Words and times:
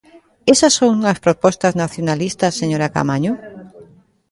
¿Esas 0.53 0.73
son 0.79 0.95
as 1.11 1.21
propostas 1.25 1.73
nacionalistas, 1.83 2.57
señora 2.61 2.91
Caamaño? 2.93 3.33